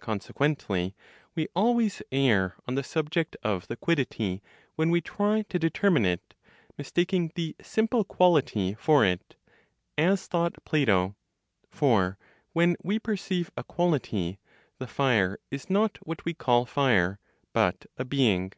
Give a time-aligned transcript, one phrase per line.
[0.00, 0.94] Consequently,
[1.34, 4.42] we always err on the subject of the quiddity,
[4.76, 6.34] when we try to determine it,
[6.76, 9.34] mistaking the simple quality for it
[9.96, 11.16] (as thought Plato),
[11.70, 12.18] for,
[12.52, 14.38] when we perceive a quality,
[14.76, 17.18] the fire is not what we call fire,
[17.54, 18.52] but a being.